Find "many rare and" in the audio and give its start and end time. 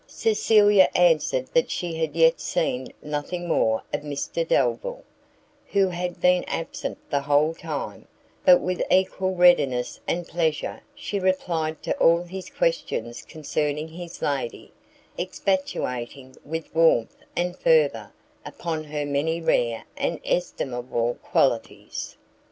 19.05-20.19